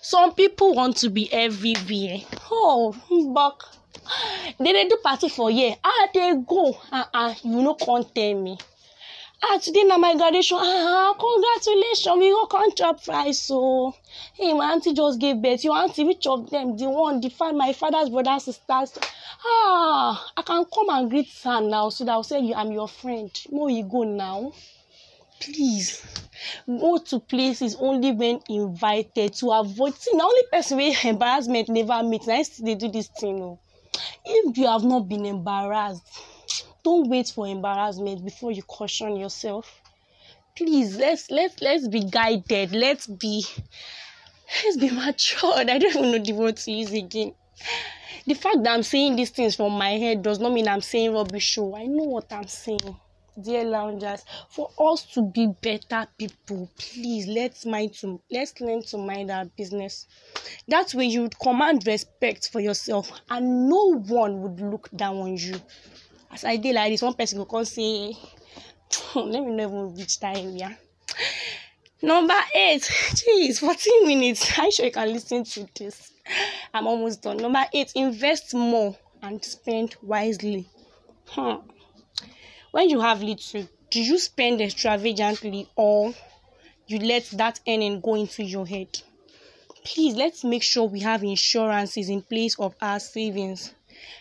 Some 0.00 0.34
people 0.34 0.74
want 0.74 0.96
to 0.98 1.10
be 1.10 1.32
everywhere. 1.32 2.18
Oh 2.50 2.94
but 3.34 3.60
they 4.58 4.72
dey 4.72 4.88
do 4.88 4.96
party 5.02 5.28
for 5.28 5.50
here 5.50 5.76
ah 5.84 6.08
dey 6.12 6.34
go? 6.46 6.76
Ah 6.90 7.08
ah 7.14 7.34
you 7.42 7.62
no 7.62 7.74
come 7.74 8.04
tell 8.14 8.34
me. 8.34 8.58
Ah 9.42 9.58
today 9.58 9.82
na 9.84 9.98
my 9.98 10.14
graduation. 10.14 10.58
Ah 10.60 11.14
congratulations. 11.18 12.18
We 12.18 12.30
go 12.30 12.46
come 12.46 12.70
chop 12.74 13.00
rice 13.08 13.48
o 13.50 13.94
hey 14.34 14.52
my 14.54 14.72
aunty 14.72 14.92
just 14.94 15.18
give 15.20 15.42
birth. 15.42 15.64
Your 15.64 15.76
aunty 15.76 16.04
which 16.04 16.26
of 16.26 16.48
them? 16.50 16.76
The 16.76 16.88
one 16.88 17.20
the 17.20 17.28
five 17.28 17.54
my 17.54 17.72
father's 17.72 18.08
brother 18.10 18.38
sisters. 18.38 18.92
Ah 19.44 20.30
i 20.36 20.42
can 20.42 20.64
come 20.72 20.88
and 20.90 21.10
greet 21.10 21.28
her 21.44 21.60
now 21.60 21.88
so 21.88 22.04
that 22.04 22.12
i 22.12 22.16
will 22.16 22.22
say 22.22 22.52
i'm 22.54 22.70
your 22.72 22.88
friend. 22.88 23.30
No 23.50 23.68
you 23.68 23.84
go 23.84 24.02
now. 24.04 24.52
Please. 25.40 26.00
Go 26.66 26.98
to 26.98 27.18
places 27.18 27.76
only 27.80 28.12
when 28.12 28.40
invited 28.48 29.32
to 29.34 29.50
avoid. 29.50 29.94
See 29.96 30.14
na 30.16 30.24
only 30.24 30.42
person 30.52 30.78
wey 30.78 30.94
embarrassment 31.04 31.68
never 31.68 32.02
meet. 32.04 32.26
Na 32.28 32.34
him 32.36 32.44
still 32.44 32.66
dey 32.66 32.74
do 32.76 32.88
this 32.88 33.08
thing 33.08 33.42
o 33.42 33.58
if 34.24 34.56
you 34.56 34.66
have 34.66 34.84
not 34.84 35.08
been 35.08 35.26
embarrassed 35.26 36.02
don't 36.82 37.08
wait 37.08 37.28
for 37.28 37.46
embarrassment 37.46 38.24
before 38.24 38.50
you 38.52 38.62
caution 38.62 39.16
yourself. 39.16 39.80
Please 40.56 40.96
let's 40.96 41.30
let's 41.30 41.60
let's 41.60 41.88
be 41.88 42.04
guided. 42.04 42.72
Let's 42.72 43.06
be 43.06 43.44
let's 44.64 44.76
be 44.76 44.90
matured. 44.90 45.70
I 45.70 45.78
don't 45.78 45.96
even 45.96 46.10
know 46.10 46.18
the 46.18 46.32
word 46.32 46.56
to 46.58 46.72
use 46.72 46.92
again. 46.92 47.34
The 48.26 48.34
fact 48.34 48.62
that 48.62 48.72
i'm 48.72 48.84
saying 48.84 49.16
these 49.16 49.30
things 49.30 49.56
from 49.56 49.72
my 49.72 49.90
head 49.90 50.22
does 50.22 50.38
not 50.38 50.52
mean 50.52 50.68
i'm 50.68 50.80
saying 50.80 51.12
rubbish 51.12 51.42
show 51.44 51.74
i 51.74 51.86
know 51.86 52.04
what 52.04 52.32
i'm 52.32 52.46
saying 52.46 52.96
dear 53.40 53.64
loungers 53.64 54.22
for 54.50 54.70
us 54.78 55.04
to 55.14 55.22
be 55.22 55.48
better 55.62 56.06
people 56.18 56.70
please 56.78 57.26
let's 57.26 57.64
mind 57.64 57.92
to 57.94 58.20
let's 58.30 58.60
learn 58.60 58.82
to 58.82 58.98
mind 58.98 59.30
our 59.30 59.44
business. 59.56 60.06
That 60.68 60.92
way 60.94 61.06
you 61.06 61.22
would 61.22 61.38
command 61.38 61.86
respect 61.86 62.50
for 62.52 62.60
yourself 62.60 63.10
and 63.30 63.68
no 63.68 63.94
one 64.08 64.40
would 64.42 64.60
look 64.60 64.90
down 64.94 65.16
on 65.16 65.36
you. 65.36 65.54
As 66.30 66.44
i 66.44 66.56
dey 66.56 66.72
like 66.72 66.92
this 66.92 67.02
one 67.02 67.14
person 67.14 67.38
go 67.38 67.44
come 67.44 67.64
say 67.64 68.12
let 69.14 69.42
me 69.42 69.52
no 69.54 69.64
even 69.68 69.94
reach 69.94 70.18
that 70.20 70.36
area 70.36 70.76
number 72.02 72.34
eight 72.54 72.82
jeez 73.20 73.60
fourteen 73.60 74.06
minutes. 74.06 74.56
You 74.58 74.70
sure 74.72 74.86
you 74.86 74.92
can 74.92 75.12
lis 75.12 75.24
ten 75.24 75.44
to 75.44 75.66
this? 75.78 76.12
I'm 76.74 76.86
almost 76.86 77.22
done. 77.22 77.36
Number 77.38 77.64
eight 77.72 77.92
invest 77.94 78.54
more 78.54 78.96
and 79.22 79.42
spend 79.44 79.96
wisely. 80.02 80.68
Hmm. 81.28 81.56
When 82.72 82.88
you 82.90 83.00
have 83.00 83.22
little 83.22 83.68
do 83.90 84.02
you 84.02 84.18
spend 84.18 84.60
extravagantly 84.60 85.68
or 85.76 86.12
you 86.86 86.98
let 86.98 87.24
that 87.32 87.60
earning 87.68 88.00
go 88.00 88.14
into 88.14 88.42
your 88.42 88.66
head 88.66 88.88
please 89.84 90.16
let's 90.16 90.42
make 90.42 90.62
sure 90.62 90.88
we 90.88 91.00
have 91.00 91.22
insurances 91.22 92.08
in 92.08 92.20
place 92.22 92.58
of 92.58 92.74
our 92.80 92.98
savings 92.98 93.74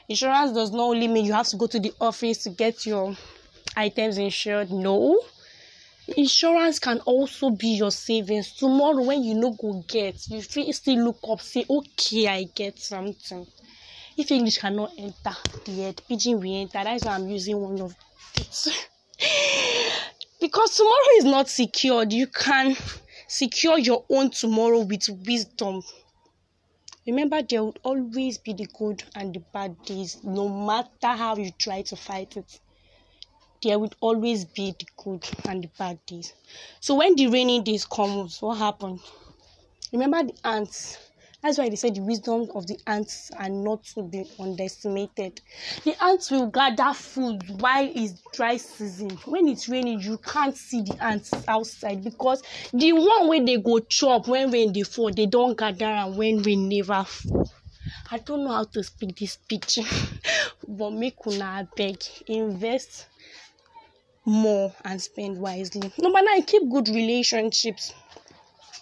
insurance 0.08 0.52
does 0.52 0.72
not 0.72 0.84
only 0.84 1.08
mean 1.08 1.26
you 1.26 1.34
have 1.34 1.48
to 1.48 1.58
go 1.58 1.66
to 1.66 1.80
the 1.80 1.94
office 2.00 2.44
to 2.44 2.50
get 2.50 2.86
your 2.86 3.16
items 3.76 4.18
insured 4.18 4.70
no 4.70 5.20
insurance 6.18 6.78
can 6.78 7.00
also 7.00 7.50
be 7.50 7.70
your 7.70 7.92
savings 7.92 8.52
tomorrow 8.54 9.02
when 9.02 9.24
you 9.24 9.34
no 9.34 9.52
go 9.52 9.84
get 9.88 10.28
you 10.30 10.42
fit 10.42 10.76
still 10.76 11.06
look 11.06 11.20
up 11.30 11.40
say 11.42 11.66
okay 11.70 12.28
i 12.28 12.44
get 12.54 12.78
something 12.78 13.48
if 14.18 14.30
English 14.30 14.58
cannot 14.58 14.92
enter 14.98 15.36
the 15.66 15.72
head, 15.72 16.02
pidgin 16.08 16.40
will 16.40 16.62
enter. 16.62 16.84
That's 16.84 17.06
why 17.06 17.14
I'm 17.14 17.30
using 17.30 17.58
one 17.58 17.80
of. 17.82 17.96
because 20.40 20.76
tomorrow 20.76 21.18
is 21.18 21.26
not 21.26 21.50
secured. 21.50 22.14
You 22.14 22.28
can 22.28 22.76
secure 23.28 23.78
your 23.78 24.06
own 24.10 24.32
tomorrow 24.32 24.82
with 24.82 25.08
wisdom. 25.26 25.84
Remember, 27.08 27.42
there 27.42 27.64
will 27.64 27.76
always 27.84 28.38
be 28.38 28.54
the 28.54 28.68
good 28.78 29.04
and 29.16 29.34
the 29.34 29.40
bad 29.54 29.82
days, 29.84 30.20
no 30.24 30.48
matter 30.48 31.18
how 31.18 31.36
you 31.36 31.52
try 31.52 31.82
to 31.84 31.96
fight 31.96 32.38
it. 32.38 32.60
There 33.64 33.80
will 33.80 33.92
always 34.02 34.46
be 34.46 34.74
the 34.78 34.86
good 34.98 35.28
and 35.46 35.64
the 35.64 35.70
bad 35.78 36.04
days. 36.06 36.34
So 36.80 36.96
when 36.96 37.16
the 37.16 37.28
rainy 37.28 37.62
days 37.62 37.86
comes, 37.86 38.42
what 38.42 38.58
happens? 38.58 39.02
Remember 39.92 40.24
the 40.24 40.48
ants 40.48 40.98
that's 41.42 41.58
why 41.58 41.70
they 41.70 41.76
say 41.76 41.90
the 41.90 42.02
wisdom 42.02 42.48
of 42.54 42.68
the 42.68 42.78
ants 42.86 43.32
are 43.38 43.50
not 43.50 43.84
to 43.96 44.04
be 44.04 44.26
underestimated. 44.40 45.42
The 45.84 45.96
ants 46.04 46.30
will 46.30 46.48
gather 46.48 46.94
food 46.94 47.42
while 47.60 47.90
it's 47.94 48.22
dry 48.34 48.58
season. 48.58 49.10
When 49.26 49.48
it's 49.48 49.68
raining, 49.68 50.02
you 50.02 50.18
can't 50.20 50.56
see 50.56 50.84
the 50.84 51.04
ants 51.04 51.34
outside 51.48 52.04
because 52.04 52.44
the 52.74 52.94
one 52.94 53.28
way 53.28 53.40
they 53.44 53.58
go 53.58 53.80
chop 53.80 54.28
when 54.28 54.52
rain 54.52 54.72
they 54.72 54.84
fall, 54.84 55.12
they 55.12 55.26
don't 55.26 55.58
gather 55.58 55.86
and 55.86 56.16
when 56.16 56.44
rain 56.44 56.70
never 56.70 57.04
fall. 57.04 57.50
I 58.12 58.20
don't 58.20 58.44
know 58.44 58.52
how 58.52 58.66
to 58.66 58.84
speak 58.84 59.18
this 59.18 59.34
speech, 59.34 59.80
but 60.68 60.92
make 60.92 61.16
una 61.26 61.68
beg 61.76 62.04
invest 62.28 63.08
more 64.26 64.74
and 64.84 65.02
spend 65.02 65.40
wisely. 65.40 65.92
Number 65.98 66.20
nine, 66.22 66.44
keep 66.44 66.70
good 66.70 66.88
relationships. 66.90 67.94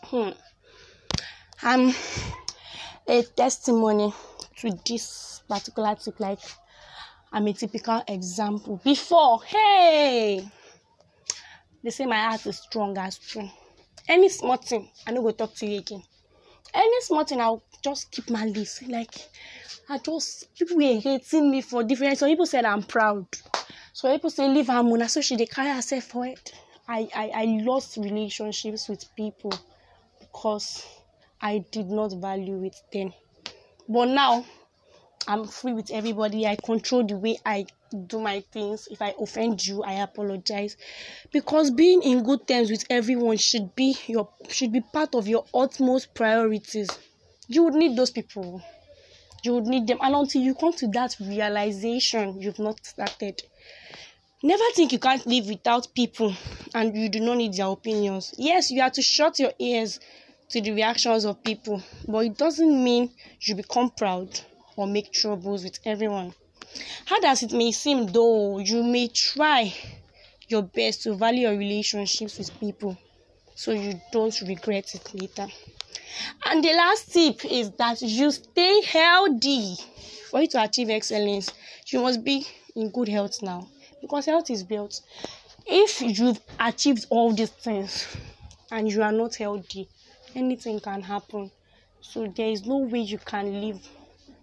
Hmm. 0.03 0.31
Um, 1.61 1.93
a 3.09 3.23
testimony 3.23 4.13
to 4.55 4.69
this 4.85 5.41
particular 5.49 5.95
tip 5.95 6.19
like 6.19 6.39
i'm 7.31 7.47
a 7.47 7.53
typical 7.53 8.03
example. 8.07 8.79
Before 8.83 9.41
hey! 9.43 10.47
They 11.83 11.89
say 11.89 12.05
my 12.05 12.19
heart 12.19 12.45
is 12.45 12.57
strong 12.59 12.95
as 12.99 13.17
true 13.17 13.49
any 14.07 14.29
small 14.29 14.57
thing 14.57 14.87
i 15.07 15.11
no 15.11 15.23
go 15.23 15.31
talk 15.31 15.55
to 15.55 15.65
you 15.65 15.79
again. 15.79 16.03
Any 16.71 17.01
small 17.01 17.23
thing 17.25 17.41
i'll 17.41 17.63
just 17.81 18.11
keep 18.11 18.29
my 18.29 18.45
list. 18.45 18.87
Like 18.87 19.15
i 19.89 19.97
just 19.97 20.53
people 20.55 20.77
were 20.77 20.99
hating 20.99 21.49
me 21.49 21.61
for 21.61 21.83
different 21.83 22.19
some 22.19 22.29
people 22.29 22.45
said 22.45 22.63
i'm 22.65 22.83
proud. 22.83 23.25
So 23.91 24.13
people 24.13 24.29
say 24.29 24.47
leave 24.47 24.67
her 24.67 24.83
mona 24.83 25.09
so 25.09 25.21
she 25.21 25.35
dey 25.35 25.47
carry 25.47 25.69
herself 25.69 26.03
for 26.03 26.27
it 26.27 26.53
i 26.87 27.09
i 27.15 27.25
i 27.41 27.45
lost 27.63 27.97
relationships 27.97 28.87
with 28.87 29.03
people 29.15 29.51
because 30.19 30.85
I 31.41 31.59
did 31.71 31.87
not 31.87 32.13
value 32.13 32.63
it 32.63 32.75
then. 32.91 33.13
But 33.87 34.09
now 34.09 34.45
I'm 35.27 35.45
free 35.45 35.73
with 35.73 35.91
everybody. 35.91 36.45
I 36.45 36.55
control 36.55 37.05
the 37.05 37.15
way 37.15 37.37
I 37.45 37.65
do 38.07 38.19
my 38.19 38.41
things. 38.51 38.87
If 38.91 39.01
I 39.01 39.13
offend 39.19 39.65
you, 39.65 39.83
I 39.83 39.93
apologize. 39.93 40.75
Because 41.31 41.71
being 41.71 42.01
in 42.03 42.23
good 42.23 42.47
terms 42.47 42.69
with 42.69 42.85
everyone 42.89 43.37
should 43.37 43.75
be 43.75 43.95
your 44.07 44.29
should 44.49 44.71
be 44.71 44.81
part 44.81 45.15
of 45.15 45.27
your 45.27 45.45
utmost 45.53 46.13
priorities. 46.13 46.89
You 47.47 47.63
would 47.63 47.73
need 47.73 47.97
those 47.97 48.11
people. 48.11 48.61
You 49.43 49.55
would 49.55 49.65
need 49.67 49.87
them. 49.87 49.99
And 50.01 50.15
until 50.15 50.41
you 50.41 50.53
come 50.53 50.73
to 50.73 50.87
that 50.89 51.15
realization, 51.19 52.41
you've 52.41 52.59
not 52.59 52.85
started. 52.85 53.41
Never 54.41 54.63
think 54.73 54.91
you 54.91 54.99
can't 54.99 55.25
live 55.25 55.47
without 55.47 55.93
people 55.93 56.33
and 56.73 56.95
you 56.95 57.09
do 57.09 57.19
not 57.19 57.37
need 57.37 57.53
their 57.53 57.67
opinions. 57.67 58.33
Yes, 58.37 58.71
you 58.71 58.81
have 58.81 58.93
to 58.93 59.01
shut 59.01 59.37
your 59.39 59.51
ears 59.59 59.99
to 60.49 60.61
the 60.61 60.71
reactions 60.71 61.25
of 61.25 61.43
people, 61.43 61.81
but 62.07 62.25
it 62.25 62.37
doesn't 62.37 62.83
mean 62.83 63.11
you 63.41 63.55
become 63.55 63.91
proud 63.91 64.39
or 64.75 64.87
make 64.87 65.11
troubles 65.11 65.63
with 65.63 65.79
everyone. 65.85 66.33
Hard 67.05 67.25
as 67.25 67.43
it 67.43 67.51
may 67.51 67.71
seem, 67.71 68.07
though, 68.07 68.59
you 68.59 68.83
may 68.83 69.07
try 69.07 69.73
your 70.47 70.63
best 70.63 71.03
to 71.03 71.13
value 71.13 71.47
your 71.47 71.57
relationships 71.57 72.37
with 72.37 72.59
people 72.59 72.97
so 73.55 73.71
you 73.71 73.99
don't 74.11 74.39
regret 74.41 74.95
it 74.95 75.13
later. 75.13 75.47
And 76.45 76.63
the 76.63 76.73
last 76.73 77.11
tip 77.13 77.45
is 77.45 77.71
that 77.71 78.01
you 78.01 78.31
stay 78.31 78.81
healthy. 78.81 79.75
For 80.29 80.41
you 80.41 80.47
to 80.49 80.63
achieve 80.63 80.89
excellence, 80.89 81.51
you 81.87 82.01
must 82.01 82.23
be 82.23 82.45
in 82.75 82.89
good 82.89 83.09
health 83.09 83.41
now 83.41 83.67
because 84.01 84.25
health 84.25 84.49
is 84.49 84.63
built. 84.63 85.01
If 85.65 86.01
you've 86.01 86.39
achieved 86.59 87.05
all 87.09 87.33
these 87.33 87.49
things 87.49 88.07
and 88.71 88.91
you 88.91 89.03
are 89.03 89.11
not 89.11 89.35
healthy, 89.35 89.87
anything 90.35 90.79
can 90.79 91.01
happen. 91.01 91.51
So 92.01 92.27
there 92.27 92.49
is 92.49 92.65
no 92.65 92.77
way 92.77 92.99
you 92.99 93.17
can 93.17 93.61
live 93.61 93.87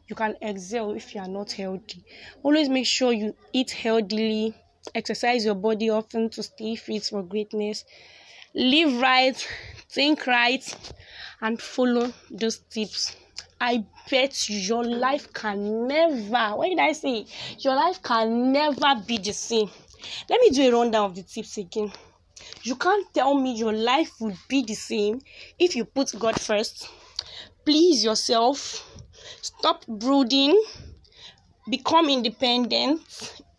you 0.09 0.14
can 0.14 0.37
excel 0.40 0.92
if 0.92 1.14
you 1.14 1.20
are 1.20 1.29
not 1.29 1.53
healthy. 1.53 2.05
Always 2.42 2.68
make 2.68 2.87
sure 2.87 3.12
you 3.12 3.35
eat 3.53 3.70
healthily 3.72 4.55
exercise 4.94 5.44
your 5.44 5.57
body 5.57 5.90
often 5.90 6.31
to 6.31 6.42
stay 6.44 6.77
fit 6.77 7.03
for 7.05 7.22
greatness. 7.22 7.85
Live 8.55 9.01
right 9.01 9.37
think 9.88 10.27
right 10.27 10.94
and 11.40 11.61
follow 11.61 12.12
those 12.31 12.59
tips. 12.59 13.16
I 13.61 13.85
bet 14.11 14.49
your 14.49 14.85
life 14.85 15.33
can 15.33 15.88
never 15.88 16.57
what 16.57 16.68
did 16.68 16.79
i 16.79 16.92
say? 16.92 17.27
Your 17.59 17.75
life 17.75 18.03
can 18.03 18.53
never 18.53 19.03
be 19.07 19.18
the 19.18 19.33
same. 19.33 19.70
Let 20.31 20.40
me 20.40 20.51
do 20.51 20.68
a 20.68 20.72
rundown 20.72 21.07
of 21.07 21.16
the 21.16 21.22
tips 21.22 21.59
again 21.59 21.90
you 22.62 22.77
can't 22.77 23.07
tell 23.14 23.35
me 23.35 23.55
your 23.55 23.72
life 23.72 24.12
would 24.20 24.37
be 24.49 24.62
the 24.62 24.75
same 24.75 25.20
if 25.59 25.77
you 25.77 25.85
put 25.85 26.18
God 26.18 26.40
first. 26.40 26.88
Please 27.64 28.05
yourself. 28.05 28.85
Stop 29.42 29.87
brooding. 29.87 30.61
Become 31.68 32.09
independent. 32.09 33.01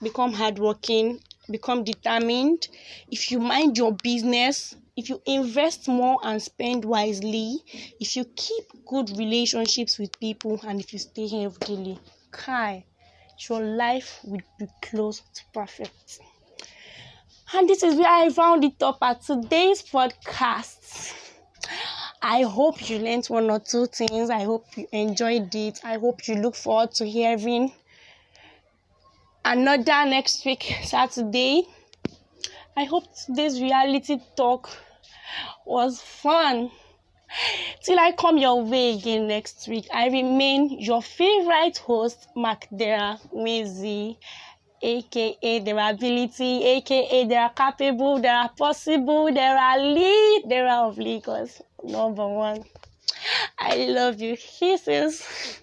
Become 0.02 0.34
hardworking. 0.34 1.20
Become 1.50 1.84
determined. 1.84 2.68
If 3.10 3.32
you 3.32 3.40
mind 3.40 3.78
your 3.78 3.94
business, 3.94 4.76
if 4.98 5.10
you 5.10 5.22
invest 5.26 5.88
more 5.88 6.18
and 6.24 6.42
spend 6.42 6.84
wisely, 6.84 7.60
if 8.00 8.16
you 8.16 8.26
keep 8.36 8.66
good 8.86 9.10
relationships 9.18 9.98
with 9.98 10.20
people, 10.20 10.60
and 10.68 10.80
if 10.80 10.92
you 10.92 11.00
stay 11.00 11.28
healthily, 11.28 12.00
Kai, 12.32 12.86
your 13.50 13.62
life 13.62 14.20
will 14.24 14.42
be 14.58 14.68
close 14.82 15.22
to 15.36 15.44
perfect. 15.54 16.20
And 17.54 17.70
this 17.70 17.82
is 17.82 17.96
where 17.96 18.10
I 18.10 18.30
found 18.30 18.66
it 18.66 18.82
up 18.84 18.98
at 19.02 19.22
today's 19.22 19.82
podcast. 19.82 21.14
I 22.22 22.42
hope 22.42 22.90
you 22.90 23.00
learned 23.00 23.26
one 23.28 23.50
or 23.50 23.60
two 23.60 23.86
things. 23.86 24.30
I 24.30 24.44
hope 24.44 24.66
you 24.76 24.86
enjoyed 24.92 25.54
it. 25.56 25.80
I 25.84 25.98
hope 25.98 26.28
you 26.28 26.36
look 26.36 26.56
forward 26.56 26.92
to 26.96 27.06
hearing 27.08 27.72
another 29.46 30.06
next 30.10 30.46
week, 30.46 30.76
Saturday. 30.84 31.66
I 32.76 32.84
hope 32.84 33.06
today's 33.16 33.62
reality 33.62 34.20
talk 34.36 34.70
was 35.66 36.02
fun. 36.02 36.70
Till 37.84 38.00
I 38.00 38.12
come 38.12 38.38
your 38.38 38.62
way 38.64 38.94
again 38.98 39.28
next 39.28 39.68
week, 39.70 39.88
I 39.94 40.08
remain 40.08 40.80
your 40.82 41.02
favorite 41.02 41.78
host, 41.78 42.28
Dera 42.76 43.20
Mezi 43.34 44.18
aka 44.82 45.60
their 45.60 45.90
ability, 45.90 46.64
aka 46.66 47.26
they 47.26 47.36
are 47.36 47.50
capable, 47.54 48.20
they 48.20 48.28
are 48.28 48.50
possible, 48.50 49.34
they 49.34 49.40
are 49.40 49.80
lead, 49.80 50.44
Dera 50.48 50.88
of 50.88 50.98
Lagos. 50.98 51.62
Number 51.84 52.28
one. 52.28 52.64
I 53.60 53.88
love 53.88 54.22
you. 54.22 54.38
Kisses. 54.38 55.62